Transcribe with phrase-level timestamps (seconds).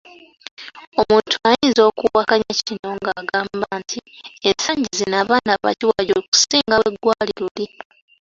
[1.01, 3.97] Omuntu ayinza okuwakanya kino ng’agamba nti
[4.49, 7.65] ensangi zino abaana bakiwagi okusinga bwe gwali luli.